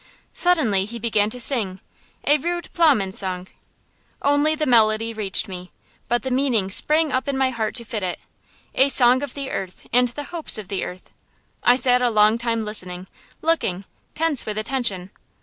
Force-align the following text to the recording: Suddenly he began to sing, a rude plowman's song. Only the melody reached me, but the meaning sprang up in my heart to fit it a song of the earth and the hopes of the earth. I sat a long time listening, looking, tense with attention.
Suddenly 0.33 0.85
he 0.85 0.97
began 0.97 1.29
to 1.29 1.39
sing, 1.39 1.79
a 2.25 2.39
rude 2.39 2.73
plowman's 2.73 3.19
song. 3.19 3.45
Only 4.23 4.55
the 4.55 4.65
melody 4.65 5.13
reached 5.13 5.47
me, 5.47 5.71
but 6.07 6.23
the 6.23 6.31
meaning 6.31 6.71
sprang 6.71 7.11
up 7.11 7.27
in 7.27 7.37
my 7.37 7.51
heart 7.51 7.75
to 7.75 7.85
fit 7.85 8.01
it 8.01 8.19
a 8.73 8.89
song 8.89 9.21
of 9.21 9.35
the 9.35 9.51
earth 9.51 9.85
and 9.93 10.07
the 10.07 10.23
hopes 10.33 10.57
of 10.57 10.69
the 10.69 10.83
earth. 10.83 11.11
I 11.61 11.75
sat 11.75 12.01
a 12.01 12.09
long 12.09 12.39
time 12.39 12.65
listening, 12.65 13.05
looking, 13.43 13.85
tense 14.15 14.43
with 14.43 14.57
attention. 14.57 15.11